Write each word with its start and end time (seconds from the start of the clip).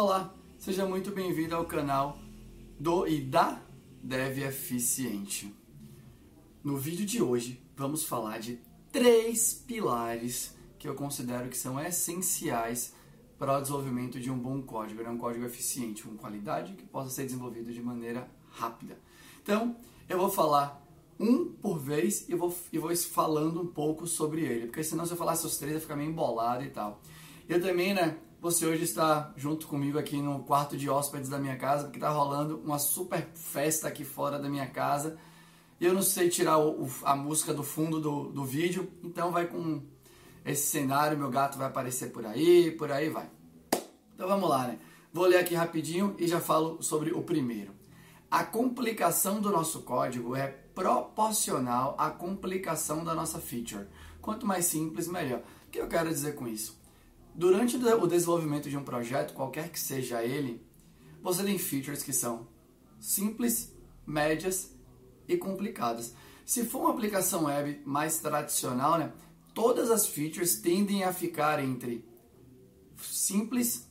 Olá, 0.00 0.32
seja 0.56 0.86
muito 0.86 1.10
bem-vindo 1.10 1.56
ao 1.56 1.64
canal 1.64 2.20
do 2.78 3.04
e 3.04 3.20
da 3.20 3.60
Dev 4.00 4.38
Eficiente. 4.38 5.52
No 6.62 6.76
vídeo 6.76 7.04
de 7.04 7.20
hoje 7.20 7.60
vamos 7.76 8.04
falar 8.04 8.38
de 8.38 8.60
três 8.92 9.54
pilares 9.54 10.54
que 10.78 10.88
eu 10.88 10.94
considero 10.94 11.48
que 11.48 11.58
são 11.58 11.80
essenciais 11.80 12.94
para 13.40 13.58
o 13.58 13.60
desenvolvimento 13.60 14.20
de 14.20 14.30
um 14.30 14.38
bom 14.38 14.62
código, 14.62 15.02
né? 15.02 15.10
um 15.10 15.18
código 15.18 15.44
eficiente, 15.44 16.04
com 16.04 16.16
qualidade 16.16 16.74
que 16.74 16.84
possa 16.84 17.10
ser 17.10 17.24
desenvolvido 17.24 17.72
de 17.72 17.82
maneira 17.82 18.30
rápida. 18.52 18.96
Então, 19.42 19.74
eu 20.08 20.16
vou 20.16 20.30
falar 20.30 20.80
um 21.18 21.46
por 21.46 21.76
vez 21.76 22.24
e 22.28 22.36
vou, 22.36 22.56
e 22.72 22.78
vou 22.78 22.94
falando 22.94 23.62
um 23.62 23.66
pouco 23.66 24.06
sobre 24.06 24.42
ele, 24.42 24.66
porque 24.66 24.84
senão 24.84 25.04
se 25.04 25.10
eu 25.10 25.16
falasse 25.16 25.44
os 25.44 25.58
três 25.58 25.74
ia 25.74 25.80
ficar 25.80 25.96
meio 25.96 26.10
embolado 26.10 26.62
e 26.62 26.70
tal. 26.70 27.02
Eu 27.48 27.60
também, 27.60 27.94
né, 27.94 28.16
você 28.40 28.66
hoje 28.66 28.84
está 28.84 29.32
junto 29.36 29.66
comigo 29.66 29.98
aqui 29.98 30.22
no 30.22 30.44
quarto 30.44 30.76
de 30.76 30.88
hóspedes 30.88 31.28
da 31.28 31.38
minha 31.38 31.56
casa, 31.56 31.84
porque 31.84 31.98
está 31.98 32.10
rolando 32.10 32.60
uma 32.64 32.78
super 32.78 33.28
festa 33.34 33.88
aqui 33.88 34.04
fora 34.04 34.38
da 34.38 34.48
minha 34.48 34.66
casa. 34.66 35.18
Eu 35.80 35.92
não 35.92 36.02
sei 36.02 36.28
tirar 36.28 36.58
o, 36.58 36.84
o, 36.84 36.90
a 37.02 37.16
música 37.16 37.52
do 37.52 37.64
fundo 37.64 38.00
do, 38.00 38.28
do 38.30 38.44
vídeo, 38.44 38.88
então 39.02 39.32
vai 39.32 39.46
com 39.46 39.82
esse 40.44 40.68
cenário, 40.68 41.18
meu 41.18 41.30
gato 41.30 41.58
vai 41.58 41.66
aparecer 41.66 42.12
por 42.12 42.24
aí, 42.24 42.70
por 42.70 42.92
aí 42.92 43.08
vai. 43.08 43.28
Então 44.14 44.28
vamos 44.28 44.48
lá, 44.48 44.68
né? 44.68 44.78
Vou 45.12 45.26
ler 45.26 45.38
aqui 45.38 45.54
rapidinho 45.54 46.14
e 46.18 46.28
já 46.28 46.40
falo 46.40 46.80
sobre 46.80 47.10
o 47.12 47.22
primeiro. 47.22 47.72
A 48.30 48.44
complicação 48.44 49.40
do 49.40 49.50
nosso 49.50 49.82
código 49.82 50.36
é 50.36 50.46
proporcional 50.46 51.96
à 51.98 52.10
complicação 52.10 53.02
da 53.02 53.14
nossa 53.14 53.40
feature. 53.40 53.86
Quanto 54.20 54.46
mais 54.46 54.66
simples, 54.66 55.08
melhor. 55.08 55.40
O 55.66 55.70
que 55.70 55.80
eu 55.80 55.88
quero 55.88 56.08
dizer 56.08 56.34
com 56.34 56.46
isso? 56.46 56.77
Durante 57.38 57.76
o 57.76 58.06
desenvolvimento 58.08 58.68
de 58.68 58.76
um 58.76 58.82
projeto, 58.82 59.32
qualquer 59.32 59.68
que 59.68 59.78
seja 59.78 60.24
ele, 60.24 60.60
você 61.22 61.44
tem 61.44 61.56
features 61.56 62.02
que 62.02 62.12
são 62.12 62.48
simples, 62.98 63.72
médias 64.04 64.72
e 65.28 65.36
complicadas. 65.36 66.16
Se 66.44 66.64
for 66.64 66.80
uma 66.80 66.90
aplicação 66.90 67.44
web 67.44 67.80
mais 67.84 68.18
tradicional, 68.18 68.98
né, 68.98 69.12
todas 69.54 69.88
as 69.88 70.04
features 70.04 70.56
tendem 70.56 71.04
a 71.04 71.12
ficar 71.12 71.62
entre 71.62 72.04
simples, 72.96 73.88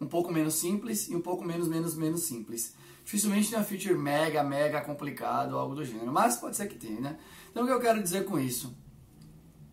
um 0.00 0.06
pouco 0.06 0.32
menos 0.32 0.54
simples 0.54 1.06
e 1.06 1.14
um 1.14 1.20
pouco 1.20 1.44
menos, 1.44 1.68
menos, 1.68 1.94
menos 1.94 2.22
simples. 2.22 2.74
Dificilmente 3.04 3.50
tem 3.50 3.58
uma 3.58 3.64
feature 3.66 3.94
mega, 3.94 4.42
mega 4.42 4.80
complicado 4.80 5.58
algo 5.58 5.74
do 5.74 5.84
gênero, 5.84 6.10
mas 6.10 6.38
pode 6.38 6.56
ser 6.56 6.66
que 6.66 6.76
tenha, 6.76 6.98
né? 6.98 7.18
Então 7.50 7.64
o 7.64 7.66
que 7.66 7.72
eu 7.74 7.80
quero 7.80 8.02
dizer 8.02 8.24
com 8.24 8.40
isso? 8.40 8.74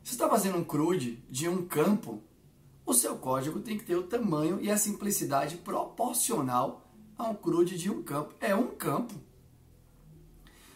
Você 0.03 0.12
está 0.12 0.28
fazendo 0.28 0.58
um 0.58 0.64
CRUD 0.66 1.24
de 1.30 1.48
um 1.48 1.66
campo 1.66 2.27
o 2.88 2.94
seu 2.94 3.18
código 3.18 3.60
tem 3.60 3.78
que 3.78 3.84
ter 3.84 3.98
o 3.98 4.04
tamanho 4.04 4.60
e 4.62 4.72
a 4.72 4.78
simplicidade 4.78 5.58
proporcional 5.58 6.90
a 7.18 7.26
um 7.26 7.36
CRUD 7.36 7.78
de 7.78 7.92
um 7.92 8.02
campo. 8.02 8.34
É 8.40 8.56
um 8.56 8.68
campo. 8.68 9.14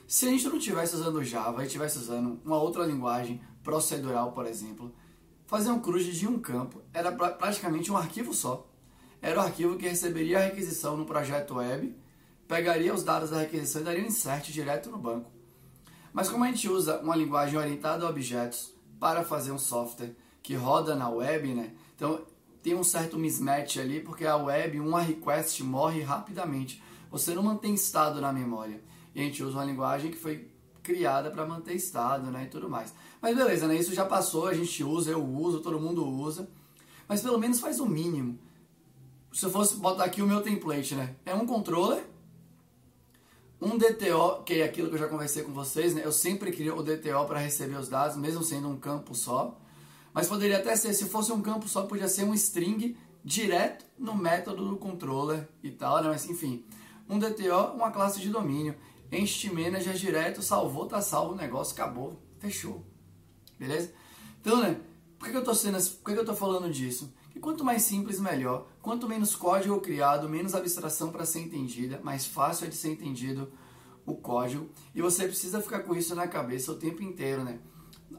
Se 0.06 0.28
a 0.28 0.30
gente 0.30 0.46
não 0.50 0.58
estivesse 0.58 0.94
usando 0.94 1.24
Java 1.24 1.64
e 1.64 1.68
estivesse 1.68 1.98
usando 1.98 2.38
uma 2.44 2.62
outra 2.62 2.86
linguagem 2.86 3.42
procedural, 3.64 4.34
por 4.34 4.46
exemplo, 4.46 4.94
fazer 5.46 5.72
um 5.72 5.80
CRUD 5.80 6.12
de 6.12 6.28
um 6.28 6.38
campo 6.38 6.82
era 6.94 7.14
praticamente 7.14 7.90
um 7.90 7.96
arquivo 7.96 8.34
só. 8.34 8.68
Era 9.22 9.40
o 9.40 9.44
arquivo 9.44 9.78
que 9.78 9.88
receberia 9.88 10.40
a 10.40 10.44
requisição 10.44 10.98
no 10.98 11.06
projeto 11.06 11.56
web, 11.56 11.96
pegaria 12.46 12.94
os 12.94 13.04
dados 13.06 13.30
da 13.30 13.40
requisição 13.40 13.82
e 13.82 13.86
daria 13.86 14.04
um 14.04 14.08
insert 14.08 14.52
direto 14.52 14.90
no 14.90 14.98
banco. 14.98 15.32
Mas 16.12 16.28
como 16.28 16.44
a 16.44 16.48
gente 16.48 16.68
usa 16.68 17.00
uma 17.00 17.16
linguagem 17.16 17.58
orientada 17.58 18.06
a 18.06 18.10
objetos 18.10 18.74
para 19.00 19.24
fazer 19.24 19.54
um 19.54 19.58
software 19.58 20.14
que 20.44 20.56
roda 20.56 20.94
na 20.94 21.10
web, 21.10 21.54
né? 21.54 21.72
Então 22.02 22.20
tem 22.64 22.74
um 22.74 22.84
certo 22.84 23.16
mismatch 23.16 23.78
ali, 23.78 24.00
porque 24.00 24.26
a 24.26 24.36
web, 24.36 24.80
uma 24.80 25.00
request 25.00 25.64
morre 25.64 26.02
rapidamente. 26.02 26.82
Você 27.12 27.36
não 27.36 27.44
mantém 27.44 27.76
estado 27.76 28.20
na 28.20 28.34
memória. 28.34 28.82
E 29.14 29.22
a 29.22 29.24
gente 29.24 29.44
usa 29.44 29.58
uma 29.58 29.66
linguagem 29.66 30.10
que 30.10 30.18
foi 30.18 30.50
criada 30.82 31.30
para 31.30 31.46
manter 31.46 31.76
estado, 31.76 32.32
né, 32.32 32.46
e 32.46 32.48
tudo 32.48 32.68
mais. 32.68 32.92
Mas 33.22 33.38
beleza, 33.38 33.68
né? 33.68 33.76
Isso 33.76 33.94
já 33.94 34.04
passou, 34.04 34.48
a 34.48 34.54
gente 34.56 34.84
usa, 34.84 35.12
eu 35.12 35.24
uso, 35.24 35.60
todo 35.60 35.80
mundo 35.80 36.04
usa. 36.04 36.50
Mas 37.08 37.22
pelo 37.22 37.38
menos 37.38 37.60
faz 37.60 37.80
o 37.80 37.86
mínimo. 37.86 38.40
Se 39.32 39.46
eu 39.46 39.52
fosse 39.52 39.76
botar 39.76 40.06
aqui 40.06 40.24
o 40.24 40.28
meu 40.28 40.42
template, 40.42 40.96
né? 40.96 41.16
É 41.24 41.36
um 41.36 41.46
controller, 41.46 42.04
um 43.62 43.78
DTO, 43.78 44.42
que 44.44 44.56
é 44.56 44.64
aquilo 44.64 44.90
que 44.90 44.96
eu 44.96 45.00
já 45.00 45.08
conversei 45.08 45.44
com 45.44 45.54
vocês, 45.54 45.94
né? 45.94 46.02
Eu 46.04 46.12
sempre 46.12 46.52
queria 46.52 46.74
o 46.74 46.82
DTO 46.82 47.26
para 47.28 47.38
receber 47.38 47.76
os 47.76 47.90
dados, 47.90 48.18
mesmo 48.18 48.44
sendo 48.44 48.68
um 48.70 48.78
campo 48.78 49.14
só. 49.14 49.56
Mas 50.14 50.28
poderia 50.28 50.58
até 50.58 50.76
ser, 50.76 50.94
se 50.94 51.06
fosse 51.06 51.32
um 51.32 51.42
campo 51.42 51.68
só, 51.68 51.84
podia 51.84 52.08
ser 52.08 52.24
um 52.24 52.34
string 52.34 52.98
direto 53.24 53.86
no 53.98 54.16
método 54.16 54.68
do 54.68 54.78
controller 54.78 55.48
e 55.64 55.72
tal, 55.72 56.02
né? 56.02 56.10
Mas 56.10 56.30
enfim, 56.30 56.66
um 57.08 57.20
DTO, 57.20 57.74
uma 57.76 57.92
classe 57.92 58.20
de 58.20 58.30
domínio. 58.30 58.76
Entity 59.12 59.54
Manager 59.54 59.94
direto, 59.94 60.42
salvou, 60.42 60.86
tá 60.86 61.02
salvo 61.02 61.34
o 61.34 61.36
negócio, 61.36 61.74
acabou, 61.74 62.18
fechou. 62.40 62.86
Beleza? 63.60 63.94
Então, 64.40 64.62
né? 64.62 64.80
Por 65.20 65.30
que, 65.30 65.38
eu 65.38 65.44
tô 65.44 65.54
sendo, 65.54 65.78
por 65.98 66.14
que, 66.14 66.20
eu 66.20 66.26
tô 66.26 66.34
falando 66.34 66.72
disso? 66.72 67.14
Que 67.30 67.40
quanto 67.40 67.64
mais 67.64 67.84
simples, 67.84 68.20
melhor. 68.20 68.68
Quanto 68.82 69.08
menos 69.08 69.36
código 69.36 69.80
criado, 69.80 70.28
menos 70.28 70.56
abstração 70.56 71.12
para 71.12 71.26
ser 71.26 71.42
entendida, 71.42 72.00
mais 72.04 72.26
fácil 72.26 72.66
é 72.66 72.70
de 72.70 72.76
ser 72.76 72.90
entendido 72.90 73.52
o 74.06 74.16
código. 74.16 74.70
E 74.96 75.02
você 75.02 75.26
precisa 75.28 75.62
ficar 75.62 75.82
com 75.82 75.96
isso 75.96 76.16
na 76.16 76.28
cabeça 76.28 76.72
o 76.72 76.76
tempo 76.76 77.04
inteiro, 77.04 77.44
né? 77.44 77.60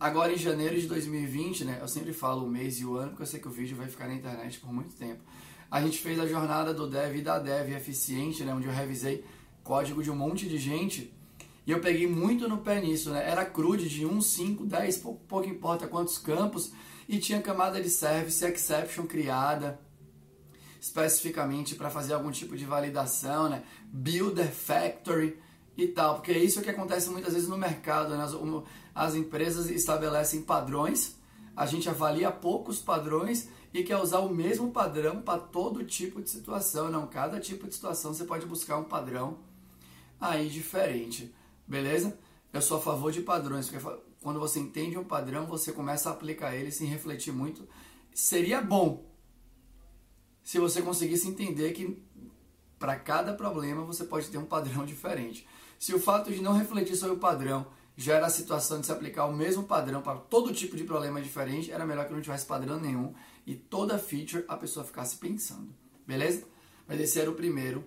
Agora 0.00 0.32
em 0.32 0.38
janeiro 0.38 0.80
de 0.80 0.86
2020, 0.86 1.64
né? 1.64 1.78
Eu 1.80 1.88
sempre 1.88 2.12
falo 2.12 2.44
o 2.44 2.50
mês 2.50 2.80
e 2.80 2.84
o 2.84 2.96
ano, 2.96 3.10
porque 3.10 3.22
eu 3.22 3.26
sei 3.26 3.40
que 3.40 3.48
o 3.48 3.50
vídeo 3.50 3.76
vai 3.76 3.88
ficar 3.88 4.08
na 4.08 4.14
internet 4.14 4.58
por 4.58 4.72
muito 4.72 4.94
tempo. 4.94 5.22
A 5.70 5.80
gente 5.80 5.98
fez 5.98 6.18
a 6.18 6.26
jornada 6.26 6.74
do 6.74 6.88
Dev 6.88 7.16
e 7.16 7.22
da 7.22 7.38
Dev 7.38 7.72
eficiente, 7.72 8.44
né? 8.44 8.54
Onde 8.54 8.66
eu 8.66 8.72
revisei 8.72 9.24
código 9.62 10.02
de 10.02 10.10
um 10.10 10.16
monte 10.16 10.48
de 10.48 10.58
gente. 10.58 11.12
E 11.66 11.70
eu 11.70 11.80
peguei 11.80 12.06
muito 12.06 12.48
no 12.48 12.58
pé 12.58 12.80
nisso, 12.80 13.10
né? 13.10 13.28
Era 13.28 13.44
crude 13.44 13.88
de 13.88 14.04
1, 14.04 14.20
5, 14.20 14.66
10, 14.66 14.96
pouco, 14.98 15.20
pouco 15.26 15.48
importa 15.48 15.86
quantos 15.86 16.18
campos. 16.18 16.72
E 17.08 17.18
tinha 17.18 17.40
camada 17.40 17.80
de 17.80 17.88
service 17.88 18.44
exception 18.44 19.06
criada 19.06 19.80
especificamente 20.82 21.76
para 21.76 21.88
fazer 21.88 22.12
algum 22.12 22.32
tipo 22.32 22.56
de 22.56 22.64
validação, 22.64 23.48
né? 23.48 23.62
Builder 23.86 24.50
factory 24.50 25.38
e 25.76 25.88
tal, 25.88 26.16
porque 26.16 26.32
é 26.32 26.38
isso 26.38 26.60
que 26.60 26.70
acontece 26.70 27.08
muitas 27.10 27.32
vezes 27.32 27.48
no 27.48 27.56
mercado. 27.56 28.16
Né? 28.16 28.22
As, 28.22 28.32
as 28.94 29.14
empresas 29.14 29.70
estabelecem 29.70 30.42
padrões, 30.42 31.16
a 31.56 31.66
gente 31.66 31.88
avalia 31.88 32.30
poucos 32.30 32.78
padrões 32.78 33.48
e 33.72 33.82
quer 33.82 33.96
usar 33.96 34.20
o 34.20 34.34
mesmo 34.34 34.70
padrão 34.70 35.22
para 35.22 35.38
todo 35.38 35.84
tipo 35.84 36.20
de 36.20 36.28
situação. 36.28 36.90
Não, 36.90 37.06
cada 37.06 37.40
tipo 37.40 37.66
de 37.66 37.74
situação 37.74 38.12
você 38.12 38.24
pode 38.24 38.46
buscar 38.46 38.76
um 38.76 38.84
padrão 38.84 39.38
aí 40.20 40.48
diferente, 40.48 41.34
beleza? 41.66 42.16
Eu 42.52 42.60
sou 42.60 42.76
a 42.76 42.80
favor 42.80 43.10
de 43.10 43.22
padrões, 43.22 43.68
porque 43.68 43.84
quando 44.20 44.38
você 44.38 44.60
entende 44.60 44.98
um 44.98 45.04
padrão, 45.04 45.46
você 45.46 45.72
começa 45.72 46.10
a 46.10 46.12
aplicar 46.12 46.54
ele 46.54 46.70
sem 46.70 46.86
refletir 46.86 47.32
muito. 47.32 47.66
Seria 48.14 48.60
bom 48.60 49.10
se 50.42 50.58
você 50.58 50.82
conseguisse 50.82 51.28
entender 51.28 51.72
que 51.72 52.02
para 52.78 52.96
cada 52.96 53.32
problema 53.32 53.84
você 53.84 54.04
pode 54.04 54.28
ter 54.28 54.38
um 54.38 54.44
padrão 54.44 54.84
diferente. 54.86 55.46
Se 55.82 55.92
o 55.92 55.98
fato 55.98 56.30
de 56.30 56.40
não 56.40 56.52
refletir 56.52 56.94
sobre 56.94 57.16
o 57.16 57.18
padrão 57.18 57.66
gera 57.96 58.26
a 58.26 58.30
situação 58.30 58.78
de 58.78 58.86
se 58.86 58.92
aplicar 58.92 59.26
o 59.26 59.32
mesmo 59.32 59.64
padrão 59.64 60.00
para 60.00 60.16
todo 60.16 60.54
tipo 60.54 60.76
de 60.76 60.84
problema 60.84 61.20
diferente, 61.20 61.72
era 61.72 61.84
melhor 61.84 62.06
que 62.06 62.12
não 62.12 62.20
tivesse 62.20 62.46
padrão 62.46 62.78
nenhum 62.78 63.12
e 63.44 63.56
toda 63.56 63.98
feature 63.98 64.44
a 64.46 64.56
pessoa 64.56 64.86
ficasse 64.86 65.16
pensando. 65.16 65.74
Beleza? 66.06 66.44
Mas 66.86 67.00
esse 67.00 67.18
era 67.18 67.28
o 67.28 67.34
primeiro 67.34 67.82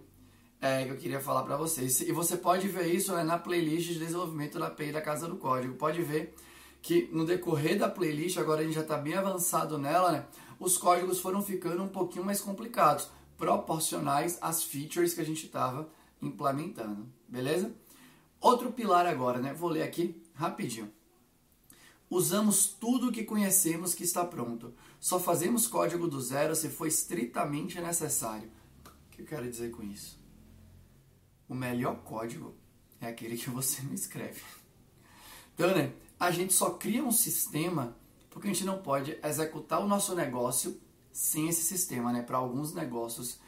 é, 0.60 0.84
que 0.84 0.92
eu 0.92 0.98
queria 0.98 1.22
falar 1.22 1.44
para 1.44 1.56
vocês. 1.56 2.02
E 2.02 2.12
você 2.12 2.36
pode 2.36 2.68
ver 2.68 2.94
isso 2.94 3.16
né, 3.16 3.24
na 3.24 3.40
playlist 3.40 3.88
de 3.88 4.00
desenvolvimento 4.00 4.60
da 4.60 4.68
API 4.68 4.92
da 4.92 5.00
Casa 5.00 5.30
do 5.30 5.38
Código. 5.38 5.76
Pode 5.76 6.02
ver 6.02 6.36
que 6.82 7.08
no 7.14 7.26
decorrer 7.26 7.80
da 7.80 7.88
playlist, 7.88 8.38
agora 8.38 8.60
a 8.60 8.66
gente 8.66 8.76
já 8.76 8.82
está 8.82 8.98
bem 8.98 9.14
avançado 9.14 9.78
nela, 9.78 10.12
né? 10.12 10.26
Os 10.60 10.78
códigos 10.78 11.22
foram 11.22 11.42
ficando 11.42 11.82
um 11.82 11.88
pouquinho 11.88 12.26
mais 12.26 12.42
complicados 12.42 13.08
proporcionais 13.38 14.38
às 14.42 14.66
features 14.66 15.14
que 15.14 15.22
a 15.22 15.26
gente 15.26 15.46
estava 15.46 15.90
implementando, 16.22 17.08
beleza? 17.30 17.74
Outro 18.40 18.72
pilar 18.72 19.06
agora, 19.06 19.40
né? 19.40 19.54
Vou 19.54 19.70
ler 19.70 19.84
aqui 19.84 20.22
rapidinho. 20.34 20.92
Usamos 22.10 22.68
tudo 22.68 23.10
o 23.10 23.12
que 23.12 23.24
conhecemos 23.24 23.94
que 23.94 24.04
está 24.04 24.24
pronto. 24.24 24.74
Só 25.00 25.20
fazemos 25.20 25.68
código 25.68 26.08
do 26.08 26.22
zero 26.22 26.56
se 26.56 26.70
for 26.70 26.88
estritamente 26.88 27.80
necessário. 27.82 28.52
O 28.86 29.10
que 29.10 29.22
eu 29.22 29.26
quero 29.26 29.50
dizer 29.50 29.72
com 29.72 29.84
isso? 29.84 30.20
O 31.50 31.56
melhor 31.56 31.98
código 32.04 32.54
é 33.02 33.08
aquele 33.08 33.38
que 33.38 33.50
você 33.50 33.82
não 33.82 33.94
escreve. 33.94 34.42
Então, 35.54 35.76
né? 35.76 35.94
A 36.20 36.32
gente 36.32 36.54
só 36.54 36.72
cria 36.72 37.04
um 37.04 37.12
sistema 37.12 37.96
porque 38.30 38.50
a 38.50 38.54
gente 38.54 38.66
não 38.66 38.82
pode 38.82 39.18
executar 39.24 39.80
o 39.80 39.88
nosso 39.88 40.14
negócio 40.14 40.78
sem 41.12 41.48
esse 41.48 41.64
sistema, 41.64 42.12
né? 42.12 42.22
Para 42.22 42.38
alguns 42.38 42.74
negócios 42.74 43.40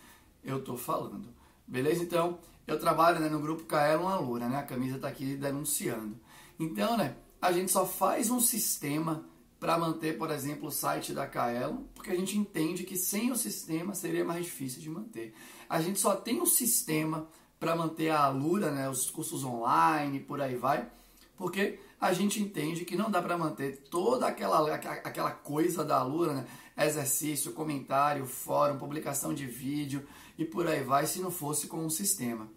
eu 0.42 0.63
tô 0.63 0.78
falando. 0.78 1.28
Beleza? 1.68 2.01
Então, 2.01 2.40
eu 2.68 2.78
trabalho 2.78 3.19
né, 3.19 3.30
no 3.30 3.40
grupo 3.40 3.64
Kaelon 3.64 4.08
Alura, 4.08 4.50
né? 4.50 4.58
A 4.58 4.64
camisa 4.64 5.00
tá 5.00 5.08
aqui 5.08 5.36
denunciando. 5.36 6.19
Então, 6.60 6.98
né? 6.98 7.16
A 7.42 7.52
gente 7.52 7.72
só 7.72 7.86
faz 7.86 8.30
um 8.30 8.42
sistema 8.42 9.24
para 9.60 9.78
manter, 9.78 10.18
por 10.18 10.30
exemplo, 10.30 10.68
o 10.68 10.72
site 10.72 11.14
da 11.14 11.25
Kaelo, 11.25 11.88
porque 11.96 12.12
a 12.12 12.16
gente 12.16 12.38
entende 12.38 12.84
que 12.84 12.98
sem 12.98 13.31
o 13.31 13.36
sistema 13.36 13.96
seria 13.96 14.25
mais 14.25 14.46
difícil 14.46 14.81
de 14.81 14.90
manter. 14.90 15.34
A 15.69 15.81
gente 15.81 16.00
só 16.00 16.16
tem 16.16 16.42
um 16.42 16.46
sistema 16.46 17.28
para 17.60 17.75
manter 17.75 18.10
a 18.10 18.25
Alura, 18.25 18.69
né, 18.72 18.90
os 18.90 19.10
cursos 19.10 19.44
online, 19.44 20.19
por 20.19 20.42
aí 20.42 20.56
vai, 20.56 20.88
porque 21.36 21.80
a 22.00 22.14
gente 22.14 22.42
entende 22.42 22.86
que 22.86 22.96
não 22.96 23.10
dá 23.10 23.22
para 23.22 23.38
manter 23.38 23.78
toda 23.90 24.28
aquela, 24.28 24.75
aquela 24.75 25.31
coisa 25.31 25.84
da 25.84 25.98
Alura, 25.98 26.34
né, 26.34 26.48
exercício, 26.78 27.54
comentário, 27.54 28.28
fórum, 28.28 28.78
publicação 28.78 29.34
de 29.34 29.48
vídeo 29.48 30.06
e 30.38 30.46
por 30.46 30.68
aí 30.68 30.84
vai, 30.84 31.08
se 31.08 31.19
não 31.19 31.31
fosse 31.31 31.66
com 31.68 31.84
um 31.84 31.90
sistema. 31.90 32.48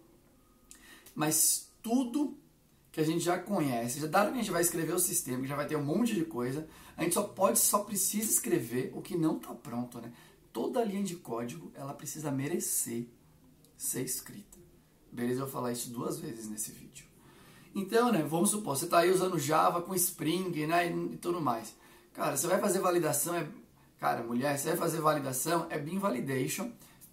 Mas 1.13 1.71
tudo 1.81 2.37
que 2.91 2.99
a 2.99 3.03
gente 3.03 3.21
já 3.21 3.39
conhece, 3.39 3.99
já 3.99 4.07
dado 4.07 4.31
que 4.31 4.39
a 4.39 4.41
gente 4.41 4.51
vai 4.51 4.61
escrever 4.61 4.93
o 4.93 4.99
sistema, 4.99 5.41
que 5.41 5.47
já 5.47 5.55
vai 5.55 5.67
ter 5.67 5.77
um 5.77 5.83
monte 5.83 6.13
de 6.13 6.25
coisa, 6.25 6.67
a 6.97 7.03
gente 7.03 7.13
só 7.13 7.23
pode, 7.23 7.59
só 7.59 7.79
precisa 7.79 8.29
escrever 8.29 8.91
o 8.93 9.01
que 9.01 9.17
não 9.17 9.37
está 9.37 9.53
pronto, 9.53 9.99
né? 9.99 10.11
Toda 10.51 10.83
linha 10.83 11.03
de 11.03 11.15
código, 11.15 11.71
ela 11.73 11.93
precisa 11.93 12.29
merecer 12.31 13.07
ser 13.77 14.03
escrita. 14.03 14.59
Beleza? 15.11 15.41
Eu 15.41 15.45
vou 15.45 15.53
falar 15.53 15.71
isso 15.71 15.89
duas 15.89 16.19
vezes 16.19 16.49
nesse 16.49 16.71
vídeo. 16.71 17.05
Então, 17.73 18.11
né, 18.11 18.21
vamos 18.21 18.51
supor, 18.51 18.77
você 18.77 18.85
está 18.85 18.99
aí 18.99 19.09
usando 19.09 19.39
Java 19.39 19.81
com 19.81 19.95
Spring, 19.95 20.67
né, 20.67 20.91
e 20.91 21.17
tudo 21.17 21.39
mais. 21.39 21.73
Cara, 22.13 22.35
você 22.35 22.45
vai 22.45 22.59
fazer 22.59 22.79
validação, 22.79 23.33
é... 23.35 23.47
cara, 23.97 24.21
mulher, 24.21 24.57
você 24.57 24.69
vai 24.69 24.77
fazer 24.77 24.99
validação, 24.99 25.67
é 25.69 25.79
bin 25.79 25.97
validation, 25.97 26.69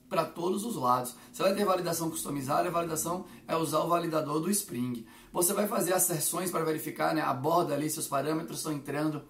para 0.08 0.24
todos 0.24 0.64
os 0.64 0.76
lados. 0.76 1.14
Você 1.32 1.42
vai 1.42 1.54
ter 1.54 1.64
validação 1.64 2.10
customizada, 2.10 2.68
a 2.68 2.72
validação 2.72 3.26
é 3.46 3.56
usar 3.56 3.80
o 3.80 3.88
validador 3.88 4.40
do 4.40 4.50
Spring. 4.50 5.06
Você 5.32 5.52
vai 5.52 5.68
fazer 5.68 5.92
asserções 5.92 6.50
para 6.50 6.64
verificar 6.64 7.14
né, 7.14 7.20
a 7.20 7.32
borda 7.34 7.74
ali, 7.74 7.90
se 7.90 7.98
os 7.98 8.08
parâmetros 8.08 8.58
estão 8.58 8.72
entrando, 8.72 9.22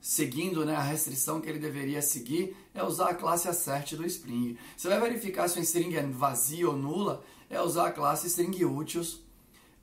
seguindo 0.00 0.64
né, 0.64 0.74
a 0.74 0.82
restrição 0.82 1.40
que 1.40 1.48
ele 1.48 1.58
deveria 1.58 2.02
seguir, 2.02 2.56
é 2.74 2.82
usar 2.82 3.10
a 3.10 3.14
classe 3.14 3.48
assert 3.48 3.94
do 3.94 4.04
Spring. 4.06 4.58
Você 4.76 4.88
vai 4.88 5.00
verificar 5.00 5.48
se 5.48 5.58
o 5.58 5.62
string 5.62 5.94
é 5.94 6.02
vazia 6.02 6.68
ou 6.68 6.76
nula, 6.76 7.22
é 7.48 7.60
usar 7.60 7.86
a 7.88 7.92
classe 7.92 8.26
string 8.26 8.64
utils 8.64 9.20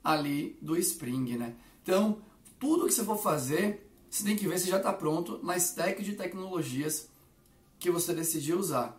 ali 0.02 0.58
do 0.60 0.76
Spring. 0.76 1.36
Né? 1.36 1.54
Então, 1.82 2.18
tudo 2.58 2.86
que 2.86 2.92
você 2.92 3.04
for 3.04 3.18
fazer, 3.18 3.88
você 4.10 4.24
tem 4.24 4.36
que 4.36 4.46
ver 4.46 4.58
se 4.58 4.68
já 4.68 4.78
está 4.78 4.92
pronto 4.92 5.40
na 5.42 5.56
stack 5.56 6.02
de 6.02 6.14
tecnologias 6.14 7.08
que 7.78 7.90
você 7.90 8.12
decidiu 8.12 8.58
usar. 8.58 8.98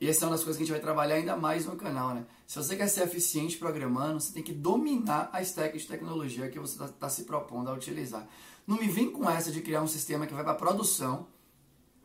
E 0.00 0.08
essa 0.08 0.24
é 0.24 0.28
uma 0.28 0.32
das 0.32 0.44
coisas 0.44 0.56
que 0.56 0.62
a 0.62 0.66
gente 0.66 0.72
vai 0.72 0.80
trabalhar 0.80 1.14
ainda 1.14 1.36
mais 1.36 1.64
no 1.64 1.76
canal, 1.76 2.14
né? 2.14 2.26
Se 2.46 2.58
você 2.58 2.76
quer 2.76 2.86
ser 2.88 3.04
eficiente 3.04 3.56
programando, 3.56 4.20
você 4.20 4.32
tem 4.32 4.42
que 4.42 4.52
dominar 4.52 5.30
a 5.32 5.40
stack 5.40 5.76
de 5.76 5.86
tecnologia 5.86 6.48
que 6.48 6.58
você 6.58 6.74
está 6.74 6.88
tá 6.88 7.08
se 7.08 7.24
propondo 7.24 7.68
a 7.68 7.72
utilizar. 7.72 8.26
Não 8.66 8.76
me 8.76 8.88
vem 8.88 9.10
com 9.10 9.28
essa 9.28 9.50
de 9.50 9.62
criar 9.62 9.82
um 9.82 9.88
sistema 9.88 10.26
que 10.26 10.34
vai 10.34 10.44
para 10.44 10.54
produção 10.54 11.26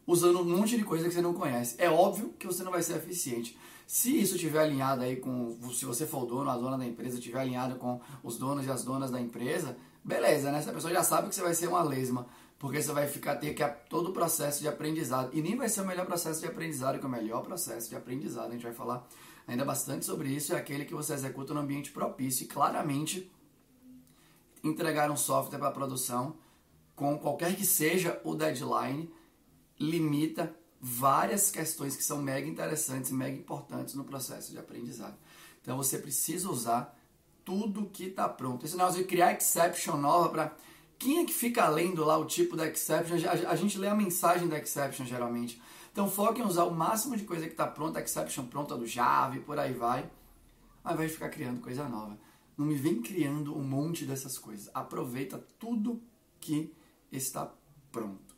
usando 0.07 0.39
um 0.39 0.45
monte 0.45 0.77
de 0.77 0.83
coisa 0.83 1.07
que 1.07 1.13
você 1.13 1.21
não 1.21 1.33
conhece. 1.33 1.75
É 1.77 1.89
óbvio 1.89 2.33
que 2.39 2.47
você 2.47 2.63
não 2.63 2.71
vai 2.71 2.81
ser 2.81 2.97
eficiente. 2.97 3.57
Se 3.85 4.17
isso 4.17 4.35
estiver 4.35 4.59
alinhado 4.59 5.01
aí 5.01 5.17
com, 5.17 5.57
se 5.73 5.83
você 5.85 6.05
for 6.05 6.23
o 6.23 6.25
dono, 6.25 6.49
a 6.49 6.57
dona 6.57 6.77
da 6.77 6.85
empresa, 6.85 7.17
estiver 7.17 7.41
alinhado 7.41 7.75
com 7.75 7.99
os 8.23 8.37
donos 8.37 8.65
e 8.65 8.71
as 8.71 8.83
donas 8.83 9.11
da 9.11 9.19
empresa, 9.19 9.75
beleza, 10.03 10.51
né? 10.51 10.59
Essa 10.59 10.71
pessoa 10.71 10.93
já 10.93 11.03
sabe 11.03 11.27
que 11.27 11.35
você 11.35 11.41
vai 11.41 11.53
ser 11.53 11.67
uma 11.67 11.83
lesma 11.83 12.25
porque 12.61 12.79
você 12.79 12.91
vai 12.91 13.07
ficar 13.07 13.37
ter 13.37 13.55
que 13.55 13.67
todo 13.89 14.11
o 14.11 14.13
processo 14.13 14.61
de 14.61 14.67
aprendizado 14.67 15.31
e 15.33 15.41
nem 15.41 15.57
vai 15.57 15.67
ser 15.67 15.81
o 15.81 15.85
melhor 15.85 16.05
processo 16.05 16.41
de 16.41 16.45
aprendizado, 16.45 16.99
que 16.99 17.03
é 17.03 17.07
o 17.07 17.11
melhor 17.11 17.41
processo 17.41 17.89
de 17.89 17.95
aprendizado. 17.95 18.49
A 18.49 18.51
gente 18.51 18.61
vai 18.61 18.71
falar 18.71 19.03
ainda 19.47 19.65
bastante 19.65 20.05
sobre 20.05 20.29
isso, 20.29 20.53
é 20.53 20.57
aquele 20.57 20.85
que 20.85 20.93
você 20.93 21.15
executa 21.15 21.55
no 21.55 21.59
ambiente 21.59 21.89
propício 21.89 22.43
e 22.43 22.47
claramente 22.47 23.31
entregar 24.63 25.09
um 25.09 25.17
software 25.17 25.57
para 25.57 25.71
produção 25.71 26.35
com 26.95 27.17
qualquer 27.17 27.55
que 27.55 27.65
seja 27.65 28.21
o 28.23 28.35
deadline 28.35 29.11
limita 29.79 30.55
várias 30.79 31.49
questões 31.49 31.95
que 31.95 32.03
são 32.03 32.21
mega 32.21 32.47
interessantes 32.47 33.09
e 33.09 33.13
mega 33.15 33.35
importantes 33.35 33.95
no 33.95 34.03
processo 34.03 34.51
de 34.51 34.59
aprendizado. 34.59 35.17
Então 35.63 35.75
você 35.77 35.97
precisa 35.97 36.47
usar 36.47 36.95
tudo 37.43 37.89
que 37.89 38.03
está 38.03 38.29
pronto. 38.29 38.67
Esse 38.67 38.77
negócio 38.77 39.01
de 39.01 39.07
criar 39.07 39.33
exception 39.33 39.97
nova 39.97 40.29
para 40.29 40.55
quem 41.01 41.17
é 41.17 41.25
que 41.25 41.33
fica 41.33 41.67
lendo 41.67 42.05
lá 42.05 42.15
o 42.15 42.25
tipo 42.25 42.55
da 42.55 42.67
exception? 42.67 43.17
A, 43.47 43.55
gente 43.55 43.75
lê 43.79 43.87
a 43.87 43.95
mensagem 43.95 44.47
da 44.47 44.59
exception 44.59 45.03
geralmente. 45.03 45.59
Então 45.91 46.07
foque 46.07 46.41
em 46.41 46.45
usar 46.45 46.65
o 46.65 46.71
máximo 46.71 47.17
de 47.17 47.23
coisa 47.23 47.47
que 47.47 47.53
está 47.53 47.65
pronta, 47.65 47.99
exception 47.99 48.45
pronta 48.45 48.77
do 48.77 48.85
Java 48.85 49.35
e 49.35 49.39
por 49.39 49.57
aí 49.57 49.73
vai. 49.73 50.07
Mas 50.83 50.95
vai 50.95 51.09
ficar 51.09 51.29
criando 51.29 51.59
coisa 51.59 51.89
nova. 51.89 52.15
Não 52.55 52.67
me 52.67 52.75
vem 52.75 53.01
criando 53.01 53.57
um 53.57 53.63
monte 53.63 54.05
dessas 54.05 54.37
coisas. 54.37 54.69
Aproveita 54.75 55.43
tudo 55.57 55.99
que 56.39 56.71
está 57.11 57.51
pronto. 57.91 58.35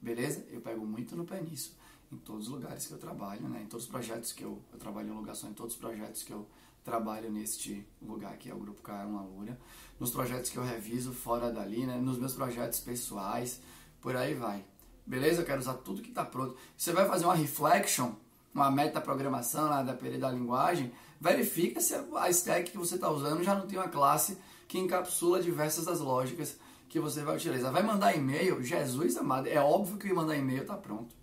Beleza? 0.00 0.46
Eu 0.48 0.62
pego 0.62 0.86
muito 0.86 1.14
no 1.14 1.26
pé 1.26 1.42
nisso. 1.42 1.76
Em 2.10 2.16
todos 2.16 2.46
os 2.46 2.52
lugares 2.54 2.86
que 2.86 2.92
eu 2.94 2.98
trabalho, 2.98 3.46
né? 3.50 3.64
Em 3.64 3.66
todos 3.66 3.84
os 3.84 3.90
projetos 3.90 4.32
que 4.32 4.42
eu, 4.42 4.62
eu 4.72 4.78
trabalho 4.78 5.10
em 5.10 5.14
locação, 5.14 5.50
em 5.50 5.54
todos 5.54 5.74
os 5.74 5.78
projetos 5.78 6.22
que 6.22 6.32
eu 6.32 6.48
trabalho 6.88 7.30
neste 7.30 7.86
lugar 8.00 8.36
que 8.38 8.50
é 8.50 8.54
o 8.54 8.58
Grupo 8.58 8.82
K1 8.82 9.18
Alura, 9.18 9.58
nos 10.00 10.10
projetos 10.10 10.50
que 10.50 10.56
eu 10.56 10.64
reviso 10.64 11.12
fora 11.12 11.50
dali, 11.52 11.84
né, 11.84 11.96
nos 11.96 12.18
meus 12.18 12.32
projetos 12.32 12.80
pessoais, 12.80 13.60
por 14.00 14.16
aí 14.16 14.34
vai. 14.34 14.64
Beleza? 15.04 15.42
Eu 15.42 15.46
quero 15.46 15.60
usar 15.60 15.74
tudo 15.74 16.02
que 16.02 16.08
está 16.08 16.24
pronto. 16.24 16.56
Você 16.76 16.92
vai 16.92 17.06
fazer 17.06 17.24
uma 17.24 17.34
reflection, 17.34 18.12
uma 18.54 18.70
metaprogramação 18.70 19.68
lá 19.68 19.82
da 19.82 19.92
perda 19.92 20.18
da 20.18 20.30
linguagem, 20.30 20.92
verifica 21.20 21.80
se 21.80 21.94
a 21.94 22.30
stack 22.30 22.70
que 22.70 22.78
você 22.78 22.94
está 22.94 23.10
usando 23.10 23.42
já 23.42 23.54
não 23.54 23.66
tem 23.66 23.78
uma 23.78 23.88
classe 23.88 24.38
que 24.66 24.78
encapsula 24.78 25.42
diversas 25.42 25.84
das 25.84 26.00
lógicas 26.00 26.56
que 26.88 26.98
você 26.98 27.22
vai 27.22 27.36
utilizar. 27.36 27.72
Vai 27.72 27.82
mandar 27.82 28.16
e-mail? 28.16 28.62
Jesus 28.62 29.16
amado, 29.16 29.46
é 29.46 29.60
óbvio 29.60 29.98
que 29.98 30.12
mandar 30.12 30.36
e-mail 30.36 30.62
está 30.62 30.76
pronto 30.76 31.17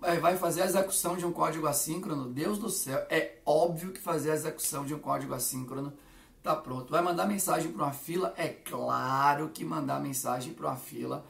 vai 0.00 0.36
fazer 0.36 0.62
a 0.62 0.66
execução 0.66 1.16
de 1.16 1.24
um 1.24 1.32
código 1.32 1.66
assíncrono, 1.66 2.28
Deus 2.28 2.58
do 2.58 2.70
céu, 2.70 3.06
é 3.10 3.38
óbvio 3.44 3.92
que 3.92 4.00
fazer 4.00 4.30
a 4.30 4.34
execução 4.34 4.84
de 4.84 4.94
um 4.94 4.98
código 4.98 5.34
assíncrono 5.34 5.92
está 6.38 6.54
pronto. 6.54 6.90
Vai 6.90 7.02
mandar 7.02 7.26
mensagem 7.26 7.72
para 7.72 7.84
uma 7.84 7.92
fila? 7.92 8.32
É 8.36 8.48
claro 8.48 9.48
que 9.48 9.64
mandar 9.64 10.00
mensagem 10.00 10.52
para 10.52 10.68
uma 10.68 10.76
fila 10.76 11.26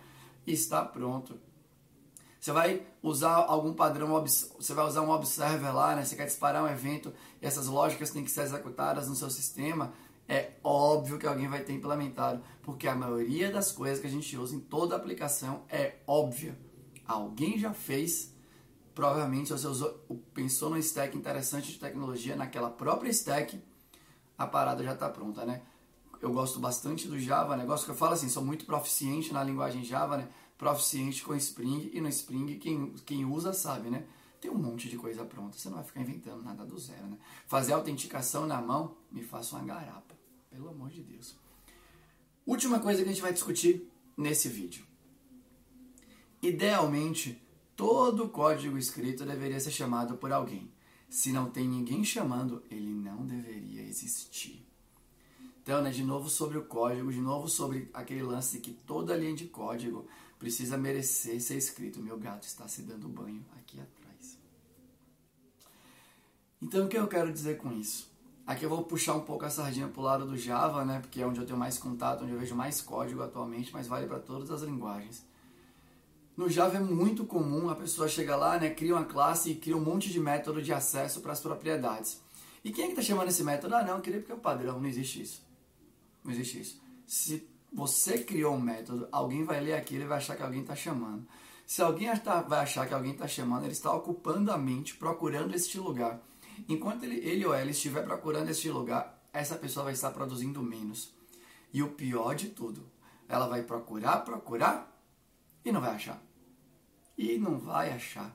está 0.46 0.84
pronto. 0.84 1.38
Você 2.38 2.52
vai 2.52 2.86
usar 3.02 3.34
algum 3.34 3.72
padrão, 3.72 4.08
você 4.22 4.74
vai 4.74 4.86
usar 4.86 5.00
um 5.00 5.10
observer 5.10 5.72
lá, 5.72 5.96
né? 5.96 6.04
Você 6.04 6.14
quer 6.14 6.26
disparar 6.26 6.62
um 6.62 6.68
evento 6.68 7.12
e 7.42 7.46
essas 7.46 7.66
lógicas 7.66 8.10
têm 8.10 8.22
que 8.22 8.30
ser 8.30 8.42
executadas 8.42 9.08
no 9.08 9.16
seu 9.16 9.30
sistema. 9.30 9.92
É 10.28 10.52
óbvio 10.62 11.18
que 11.18 11.26
alguém 11.26 11.48
vai 11.48 11.60
ter 11.60 11.72
implementado, 11.72 12.42
porque 12.62 12.86
a 12.86 12.94
maioria 12.94 13.50
das 13.50 13.72
coisas 13.72 13.98
que 13.98 14.06
a 14.06 14.10
gente 14.10 14.36
usa 14.36 14.54
em 14.54 14.60
toda 14.60 14.94
aplicação 14.94 15.62
é 15.68 15.96
óbvia. 16.06 16.56
Alguém 17.06 17.58
já 17.58 17.72
fez 17.72 18.36
provavelmente 18.96 19.52
você 19.52 19.66
usou, 19.66 19.93
pensou 20.32 20.70
numa 20.70 20.78
stack 20.78 21.14
interessante 21.14 21.71
de 21.71 21.78
tecnologia, 21.78 22.35
naquela 22.35 22.71
própria 22.71 23.11
stack, 23.11 23.62
a 24.38 24.47
parada 24.47 24.82
já 24.82 24.94
está 24.94 25.06
pronta, 25.11 25.44
né? 25.44 25.61
Eu 26.18 26.32
gosto 26.32 26.59
bastante 26.59 27.06
do 27.06 27.21
Java, 27.21 27.59
negócio 27.59 27.85
que 27.85 27.90
eu 27.90 27.94
falo 27.94 28.14
assim, 28.14 28.30
sou 28.30 28.42
muito 28.42 28.64
proficiente 28.64 29.35
na 29.35 29.44
linguagem 29.44 29.85
Java, 29.85 30.16
né? 30.16 30.28
Proficiente 30.56 31.23
com 31.23 31.35
Spring, 31.35 31.90
e 31.92 32.00
no 32.00 32.09
Spring 32.09 32.59
quem, 32.59 32.94
quem 33.04 33.26
usa 33.26 33.52
sabe, 33.52 33.90
né? 33.90 34.06
Tem 34.40 34.50
um 34.50 34.56
monte 34.56 34.88
de 34.88 34.97
coisa 34.97 35.26
pronta, 35.26 35.59
você 35.59 35.68
não 35.68 35.76
vai 35.76 35.85
ficar 35.85 36.00
inventando 36.00 36.42
nada 36.42 36.64
do 36.64 36.78
zero, 36.78 37.06
né? 37.06 37.18
Fazer 37.47 37.75
autenticação 37.75 38.47
na 38.47 38.62
mão, 38.62 38.97
me 39.12 39.23
faça 39.23 39.56
uma 39.56 39.64
garapa, 39.66 40.14
pelo 40.50 40.71
amor 40.71 40.88
de 40.88 41.02
Deus. 41.02 41.37
Última 42.47 42.80
coisa 42.80 43.02
que 43.02 43.11
a 43.11 43.12
gente 43.12 43.23
vai 43.23 43.35
discutir 43.35 43.87
nesse 44.16 44.49
vídeo. 44.49 44.87
Idealmente, 46.40 47.46
Todo 47.76 48.30
código 48.30 48.78
escrito 48.78 49.26
deveria 49.26 49.61
ser 49.61 49.71
chamado 49.71 50.16
por 50.16 50.33
alguém. 50.33 50.71
Se 51.11 51.30
não 51.30 51.50
tem 51.50 51.68
ninguém 51.68 52.02
chamando, 52.02 52.62
ele 52.71 52.90
não 52.90 53.26
deveria 53.26 53.83
existir. 53.83 54.66
Então, 55.62 55.83
né, 55.83 55.90
de 55.90 56.02
novo 56.02 56.30
sobre 56.30 56.56
o 56.56 56.64
código, 56.64 57.12
de 57.12 57.21
novo 57.21 57.49
sobre 57.49 57.90
aquele 57.92 58.23
lance 58.23 58.61
que 58.61 58.73
toda 58.73 59.16
linha 59.16 59.35
de 59.35 59.47
código 59.47 60.06
precisa 60.38 60.78
merecer 60.78 61.40
ser 61.40 61.56
escrito. 61.56 62.00
Meu 62.00 62.18
gato 62.18 62.45
está 62.45 62.66
se 62.66 62.83
dando 62.83 63.09
banho 63.09 63.45
aqui 63.59 63.78
atrás. 63.78 64.38
Então, 66.62 66.87
o 66.87 66.88
que 66.88 66.97
eu 66.97 67.06
quero 67.06 67.30
dizer 67.30 67.59
com 67.59 67.71
isso? 67.73 68.09
Aqui 68.47 68.64
eu 68.64 68.71
vou 68.71 68.85
puxar 68.85 69.14
um 69.14 69.21
pouco 69.21 69.45
a 69.45 69.50
sardinha 69.50 69.88
para 69.88 70.00
o 70.00 70.04
lado 70.04 70.25
do 70.25 70.38
Java, 70.38 70.85
né, 70.85 71.00
porque 71.00 71.21
é 71.21 71.26
onde 71.26 71.40
eu 71.40 71.47
tenho 71.47 71.59
mais 71.59 71.76
contato, 71.76 72.23
onde 72.23 72.33
eu 72.33 72.38
vejo 72.38 72.54
mais 72.54 72.80
código 72.80 73.23
atualmente, 73.23 73.71
mas 73.73 73.87
vale 73.87 74.06
para 74.06 74.21
todas 74.21 74.50
as 74.50 74.62
linguagens. 74.62 75.26
No 76.37 76.50
Java 76.50 76.76
é 76.76 76.81
muito 76.81 77.25
comum 77.25 77.71
a 77.71 77.75
pessoa 77.75 78.07
chegar 78.09 78.37
lá, 78.37 78.59
né, 78.59 78.69
cria 78.69 78.95
uma 78.95 79.07
classe 79.07 79.52
e 79.52 79.55
cria 79.55 79.76
um 79.76 79.81
monte 79.81 80.11
de 80.11 80.21
método 80.21 80.61
de 80.61 80.73
acesso 80.73 81.21
para 81.21 81.33
as 81.33 81.40
propriedades. 81.40 82.21
E 82.62 82.71
quem 82.71 82.85
é 82.85 82.87
que 82.88 82.93
está 82.93 83.02
chamando 83.02 83.28
esse 83.28 83.43
método? 83.43 83.75
Ah, 83.75 83.83
não, 83.83 83.97
eu 83.97 84.02
queria 84.02 84.21
porque 84.21 84.33
é 84.33 84.35
o 84.35 84.38
padrão, 84.38 84.78
não 84.78 84.87
existe 84.87 85.23
isso. 85.23 85.43
Não 86.23 86.33
existe 86.33 86.61
isso. 86.61 86.83
Se 87.07 87.49
você 87.73 88.19
criou 88.19 88.55
um 88.55 88.61
método, 88.61 89.09
alguém 89.11 89.45
vai 89.45 89.61
ler 89.61 89.75
aquilo 89.75 90.02
e 90.02 90.07
vai 90.07 90.19
achar 90.19 90.37
que 90.37 90.43
alguém 90.43 90.61
está 90.61 90.76
chamando. 90.76 91.26
Se 91.66 91.81
alguém 91.81 92.09
vai 92.49 92.61
achar 92.61 92.87
que 92.87 92.93
alguém 92.93 93.12
está 93.12 93.26
chamando, 93.26 93.64
ele 93.64 93.73
está 93.73 93.93
ocupando 93.93 94.52
a 94.52 94.59
mente, 94.59 94.95
procurando 94.97 95.55
este 95.55 95.78
lugar. 95.78 96.21
Enquanto 96.69 97.05
ele, 97.05 97.16
ele 97.16 97.47
ou 97.47 97.55
ela 97.55 97.71
estiver 97.71 98.05
procurando 98.05 98.50
este 98.50 98.71
lugar, 98.71 99.23
essa 99.33 99.57
pessoa 99.57 99.85
vai 99.85 99.93
estar 99.95 100.11
produzindo 100.11 100.62
menos. 100.62 101.14
E 101.73 101.83
o 101.83 101.90
pior 101.90 102.35
de 102.35 102.49
tudo, 102.49 102.85
ela 103.28 103.49
vai 103.49 103.62
procurar, 103.62 104.19
procurar 104.19 104.96
E 105.66 105.73
não 105.73 105.80
vai 105.80 105.96
achar. 105.96 106.23
E 107.18 107.38
não 107.38 107.58
vai 107.58 107.90
achar. 107.90 108.32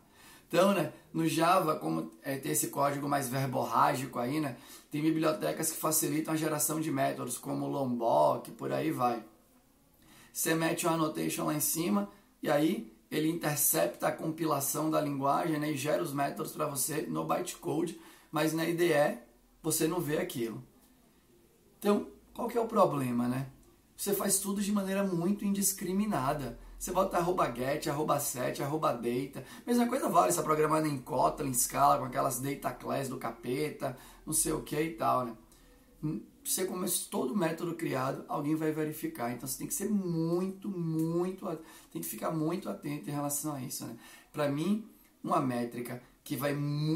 Então, 0.50 0.73
né, 0.73 0.91
no 1.13 1.25
Java, 1.25 1.77
como 1.77 2.11
é, 2.21 2.35
tem 2.35 2.51
esse 2.51 2.67
código 2.67 3.07
mais 3.07 3.29
verborrágico 3.29 4.19
aí, 4.19 4.41
né, 4.41 4.57
tem 4.91 5.01
bibliotecas 5.01 5.71
que 5.71 5.77
facilitam 5.77 6.33
a 6.33 6.38
geração 6.38 6.81
de 6.81 6.91
métodos, 6.91 7.38
como 7.38 7.69
Lombok, 7.69 8.51
por 8.51 8.73
aí 8.73 8.91
vai. 8.91 9.23
Você 10.33 10.53
mete 10.53 10.85
uma 10.85 10.95
annotation 10.95 11.45
lá 11.45 11.53
em 11.53 11.61
cima 11.61 12.09
e 12.43 12.51
aí 12.51 12.93
ele 13.09 13.29
intercepta 13.29 14.09
a 14.09 14.11
compilação 14.11 14.91
da 14.91 15.00
linguagem 15.00 15.57
né, 15.57 15.71
e 15.71 15.77
gera 15.77 16.03
os 16.03 16.11
métodos 16.11 16.51
para 16.51 16.65
você 16.65 17.03
no 17.03 17.23
bytecode, 17.23 17.97
mas 18.29 18.51
na 18.51 18.65
IDE 18.65 19.19
você 19.63 19.88
não 19.88 20.01
vê 20.01 20.17
aquilo. 20.17 20.61
Então, 21.79 22.07
qual 22.33 22.50
que 22.50 22.57
é 22.57 22.61
o 22.61 22.67
problema, 22.67 23.25
né? 23.29 23.47
Você 23.95 24.13
faz 24.13 24.39
tudo 24.39 24.61
de 24.61 24.71
maneira 24.71 25.03
muito 25.03 25.45
indiscriminada. 25.45 26.59
Você 26.81 26.91
bota 26.91 27.17
arroba 27.17 27.53
get, 27.53 27.85
arroba 27.89 28.19
set, 28.19 28.63
arroba 28.63 28.91
data. 28.91 29.45
Mesma 29.67 29.88
coisa 29.88 30.09
vale, 30.09 30.31
você 30.31 30.41
programando 30.41 30.88
em 30.88 30.97
Kotlin, 30.97 31.53
Scala, 31.53 32.00
com 32.00 32.05
aquelas 32.05 32.39
data 32.39 32.71
class 32.71 33.07
do 33.07 33.19
capeta, 33.19 33.95
não 34.25 34.33
sei 34.33 34.51
o 34.51 34.63
que 34.63 34.81
e 34.81 34.93
tal, 34.95 35.25
né? 35.27 35.35
Você 36.43 36.65
começa 36.65 37.07
todo 37.11 37.38
método 37.38 37.75
criado, 37.75 38.25
alguém 38.27 38.55
vai 38.55 38.71
verificar. 38.71 39.31
Então 39.31 39.47
você 39.47 39.59
tem 39.59 39.67
que 39.67 39.75
ser 39.75 39.91
muito, 39.91 40.67
muito, 40.69 41.45
tem 41.93 42.01
que 42.01 42.07
ficar 42.07 42.31
muito 42.31 42.67
atento 42.67 43.07
em 43.07 43.13
relação 43.13 43.53
a 43.53 43.61
isso, 43.61 43.85
né? 43.85 43.95
Para 44.33 44.50
mim, 44.50 44.83
uma 45.23 45.39
métrica 45.39 46.01
que 46.23 46.35
vai 46.35 46.50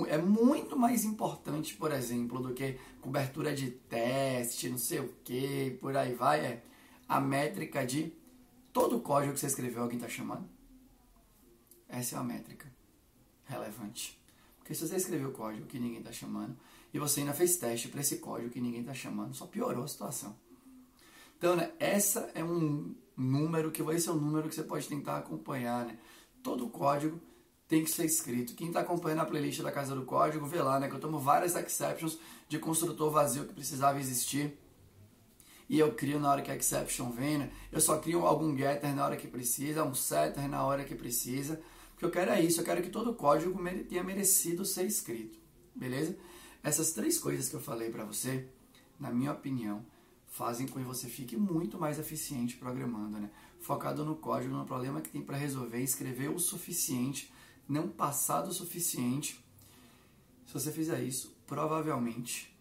é 0.08 0.18
muito 0.18 0.75
mais 0.75 1.06
importante, 1.06 1.75
por 1.75 1.92
exemplo, 1.92 2.42
do 2.42 2.56
que 2.56 2.80
cobertura 3.01 3.54
de 3.54 3.70
teste, 3.70 4.68
não 4.68 4.80
sei 4.80 5.01
o 5.01 5.13
que, 5.24 5.77
por 5.80 5.96
aí 5.96 6.15
vai, 6.15 6.44
é 6.44 6.63
a 7.08 7.22
métrica 7.22 7.86
de 7.86 8.25
todo 8.75 9.00
código 9.00 9.32
que 9.32 9.39
você 9.39 9.48
escreveu 9.48 9.84
alguém 9.84 9.98
está 9.98 10.10
chamando. 10.10 10.50
Essa 11.88 12.15
é 12.15 12.20
uma 12.20 12.25
métrica 12.25 12.70
relevante. 13.46 14.22
Porque 14.58 14.75
se 14.75 14.86
você 14.86 14.98
escreveu 14.98 15.32
código 15.32 15.65
que 15.65 15.79
ninguém 15.79 16.00
está 16.00 16.12
chamando 16.12 16.58
e 16.94 17.00
você 17.00 17.22
ainda 17.22 17.34
fez 17.34 17.55
teste 17.55 17.88
para 17.88 18.01
esse 18.01 18.17
código 18.17 18.50
que 18.50 18.60
ninguém 18.60 18.82
está 18.82 18.94
chamando, 18.94 19.34
só 19.34 19.48
piorou 19.48 19.86
a 19.86 19.88
situação. 19.88 20.36
Então, 21.38 21.55
né, 21.55 21.72
essa 21.79 22.29
é 22.36 22.44
um 22.44 22.94
número 23.15 23.72
que 23.72 23.82
vai 23.82 23.98
ser 23.98 24.12
um 24.12 24.20
número 24.20 24.50
que 24.50 24.55
você 24.55 24.63
pode 24.63 24.89
tentar 24.89 25.20
acompanhar. 25.20 25.86
Né? 25.86 25.98
Todo 26.44 26.67
código 26.67 27.22
tem 27.70 27.82
que 27.82 27.89
ser 27.89 28.03
escrito. 28.03 28.55
Quem 28.55 28.67
está 28.67 28.82
acompanhando 28.82 29.22
a 29.22 29.25
playlist 29.25 29.62
da 29.62 29.72
Casa 29.72 29.96
do 29.96 30.03
Código, 30.03 30.46
vê 30.46 30.62
lá, 30.62 30.82
né? 30.82 30.89
Que 30.89 30.96
eu 30.96 31.00
tomo 31.00 31.17
várias 31.17 31.55
exceptions 31.55 32.20
de 32.50 32.60
construtor 32.60 33.10
vazio 33.10 33.46
que 33.46 33.53
precisava 33.53 34.01
existir 34.01 34.60
e 35.68 35.80
eu 35.80 35.94
crio 35.94 36.20
na 36.20 36.30
hora 36.30 36.42
que 36.42 36.52
a 36.52 36.56
exception 36.56 37.12
vem, 37.12 37.38
né? 37.38 37.52
Eu 37.72 37.82
só 37.82 37.98
crio 37.98 38.26
algum 38.26 38.56
getter 38.56 38.96
na 38.96 39.04
hora 39.06 39.18
que 39.18 39.28
precisa, 39.28 39.84
um 39.84 39.96
setter 39.96 40.48
na 40.48 40.64
hora 40.64 40.84
que 40.84 40.96
precisa, 40.96 41.62
porque 41.92 42.06
eu 42.06 42.12
quero 42.12 42.32
é 42.32 42.42
isso, 42.42 42.62
eu 42.62 42.66
quero 42.66 42.82
que 42.82 42.90
todo 42.90 43.12
o 43.12 43.16
código 43.16 43.58
tenha 43.90 44.04
merecido 44.04 44.66
ser 44.66 44.86
escrito, 44.86 45.40
beleza? 45.74 46.16
Essas 46.64 46.92
três 46.92 47.18
coisas 47.18 47.50
que 47.50 47.56
eu 47.56 47.62
falei 47.62 47.90
para 47.90 48.06
você, 48.06 48.48
na 49.00 49.12
minha 49.12 49.32
opinião, 49.32 49.86
fazem 50.28 50.68
com 50.68 50.80
que 50.80 50.86
você 50.86 51.08
fique 51.08 51.38
muito 51.38 51.80
mais 51.80 51.98
eficiente 51.98 52.58
programando, 52.58 53.20
né? 53.20 53.30
Focado 53.60 54.04
no 54.04 54.16
código, 54.16 54.54
no 54.54 54.66
problema 54.66 55.02
que 55.02 55.10
tem 55.10 55.22
para 55.22 55.38
resolver, 55.38 55.82
escrever 55.82 56.30
o 56.30 56.38
suficiente, 56.38 57.34
não 57.68 57.88
passar 57.88 58.42
do 58.42 58.54
suficiente. 58.54 59.44
Se 60.46 60.54
você 60.54 60.72
fizer 60.72 61.02
isso, 61.02 61.36
provavelmente 61.48 62.55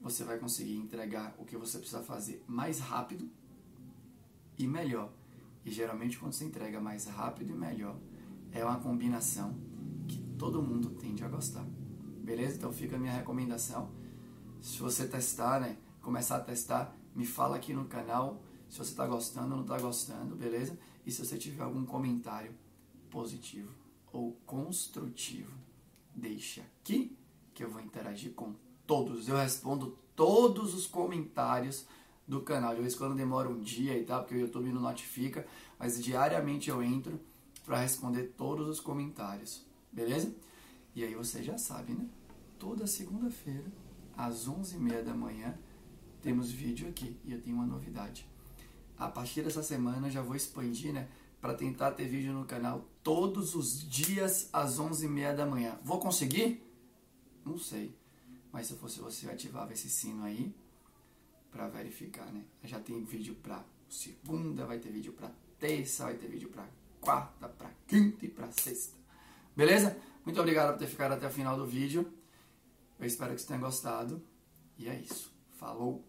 você 0.00 0.24
vai 0.24 0.38
conseguir 0.38 0.76
entregar 0.76 1.34
o 1.38 1.44
que 1.44 1.56
você 1.56 1.78
precisa 1.78 2.02
fazer 2.02 2.44
mais 2.46 2.78
rápido 2.78 3.28
e 4.58 4.66
melhor. 4.66 5.12
E 5.64 5.70
geralmente 5.70 6.18
quando 6.18 6.32
você 6.32 6.44
entrega 6.44 6.80
mais 6.80 7.06
rápido 7.06 7.50
e 7.50 7.54
melhor, 7.54 7.98
é 8.52 8.64
uma 8.64 8.78
combinação 8.80 9.54
que 10.06 10.18
todo 10.38 10.62
mundo 10.62 10.90
tende 10.90 11.24
a 11.24 11.28
gostar. 11.28 11.64
Beleza? 12.22 12.56
Então 12.56 12.72
fica 12.72 12.96
a 12.96 12.98
minha 12.98 13.12
recomendação. 13.12 13.90
Se 14.60 14.78
você 14.78 15.06
testar, 15.06 15.60
né, 15.60 15.76
começar 16.00 16.36
a 16.36 16.40
testar, 16.40 16.94
me 17.14 17.26
fala 17.26 17.56
aqui 17.56 17.72
no 17.72 17.86
canal 17.86 18.42
se 18.68 18.78
você 18.78 18.90
está 18.90 19.06
gostando 19.06 19.50
ou 19.50 19.56
não 19.56 19.62
está 19.62 19.78
gostando, 19.78 20.36
beleza? 20.36 20.78
E 21.06 21.10
se 21.10 21.24
você 21.24 21.38
tiver 21.38 21.62
algum 21.62 21.86
comentário 21.86 22.52
positivo 23.10 23.72
ou 24.12 24.32
construtivo, 24.44 25.52
deixa 26.14 26.60
aqui 26.60 27.16
que 27.54 27.64
eu 27.64 27.70
vou 27.70 27.80
interagir 27.80 28.34
com 28.34 28.54
todos. 28.88 29.28
Eu 29.28 29.36
respondo 29.36 29.96
todos 30.16 30.74
os 30.74 30.86
comentários 30.86 31.86
do 32.26 32.40
canal. 32.40 32.74
De 32.74 32.80
vez 32.80 32.94
em 32.94 32.96
quando 32.96 33.14
demora 33.14 33.48
um 33.48 33.60
dia 33.60 33.96
e 33.96 34.02
tal, 34.02 34.22
porque 34.22 34.34
o 34.34 34.40
YouTube 34.40 34.72
não 34.72 34.80
notifica, 34.80 35.46
mas 35.78 36.02
diariamente 36.02 36.70
eu 36.70 36.82
entro 36.82 37.20
para 37.64 37.78
responder 37.78 38.34
todos 38.36 38.66
os 38.66 38.80
comentários, 38.80 39.62
beleza? 39.92 40.34
E 40.94 41.04
aí 41.04 41.14
você 41.14 41.42
já 41.42 41.58
sabe, 41.58 41.92
né? 41.92 42.06
Toda 42.58 42.86
segunda-feira, 42.86 43.70
às 44.16 44.48
11h30 44.48 45.02
da 45.02 45.14
manhã, 45.14 45.56
temos 46.22 46.50
vídeo 46.50 46.88
aqui 46.88 47.14
e 47.24 47.32
eu 47.32 47.40
tenho 47.42 47.56
uma 47.56 47.66
novidade. 47.66 48.26
A 48.98 49.06
partir 49.08 49.42
dessa 49.42 49.62
semana 49.62 50.10
já 50.10 50.22
vou 50.22 50.34
expandir, 50.34 50.92
né? 50.94 51.08
Para 51.40 51.54
tentar 51.54 51.92
ter 51.92 52.08
vídeo 52.08 52.32
no 52.32 52.46
canal 52.46 52.88
todos 53.02 53.54
os 53.54 53.88
dias 53.88 54.48
às 54.50 54.80
11h30 54.80 55.36
da 55.36 55.46
manhã. 55.46 55.78
Vou 55.84 56.00
conseguir? 56.00 56.66
Não 57.44 57.58
sei. 57.58 57.94
Mas 58.52 58.66
se 58.66 58.72
eu 58.72 58.78
fosse 58.78 59.00
você, 59.00 59.26
eu 59.26 59.30
ativava 59.30 59.72
esse 59.72 59.88
sino 59.88 60.24
aí 60.24 60.54
para 61.50 61.68
verificar, 61.68 62.26
né? 62.32 62.44
Já 62.64 62.80
tem 62.80 63.02
vídeo 63.04 63.34
para 63.36 63.64
segunda, 63.88 64.66
vai 64.66 64.78
ter 64.78 64.90
vídeo 64.90 65.12
para 65.12 65.30
terça, 65.58 66.04
vai 66.04 66.16
ter 66.16 66.28
vídeo 66.28 66.48
para 66.48 66.66
quarta, 67.00 67.48
para 67.48 67.70
quinta 67.86 68.24
e 68.24 68.28
para 68.28 68.50
sexta. 68.52 68.96
Beleza? 69.56 69.96
Muito 70.24 70.40
obrigado 70.40 70.72
por 70.72 70.78
ter 70.78 70.86
ficado 70.86 71.12
até 71.12 71.26
o 71.26 71.30
final 71.30 71.56
do 71.56 71.66
vídeo. 71.66 72.12
Eu 72.98 73.06
espero 73.06 73.34
que 73.34 73.40
você 73.40 73.48
tenha 73.48 73.60
gostado. 73.60 74.22
E 74.76 74.88
é 74.88 74.98
isso. 75.00 75.32
Falou! 75.50 76.07